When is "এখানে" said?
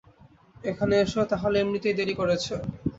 0.63-0.95